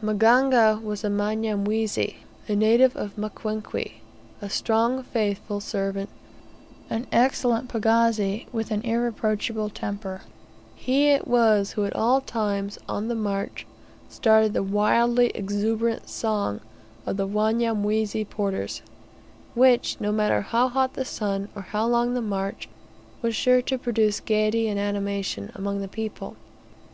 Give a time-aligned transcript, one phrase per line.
[0.00, 2.14] Maganga was a Mnyamwezi,
[2.48, 3.92] a native of Mkwenkwe,
[4.40, 6.08] a strong, faithful servant,
[6.88, 10.22] an excellent pagazi, with an irreproachable temper.
[10.74, 13.66] He it was who at all times, on the march,
[14.08, 16.62] started the wildly exuberant song
[17.04, 18.80] of the Wanyamwezi porters,
[19.54, 22.70] which, no matter how hot the sun, or how long the march,
[23.20, 26.36] was sure to produce gaiety and animation among the people.